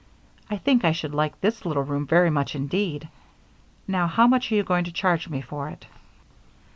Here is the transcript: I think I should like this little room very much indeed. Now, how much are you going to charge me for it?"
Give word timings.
I 0.49 0.57
think 0.57 0.83
I 0.83 0.93
should 0.93 1.13
like 1.13 1.39
this 1.41 1.63
little 1.63 1.83
room 1.83 2.07
very 2.07 2.31
much 2.31 2.55
indeed. 2.55 3.07
Now, 3.87 4.07
how 4.07 4.25
much 4.25 4.51
are 4.51 4.55
you 4.55 4.63
going 4.63 4.83
to 4.85 4.91
charge 4.91 5.29
me 5.29 5.41
for 5.41 5.69
it?" 5.69 5.85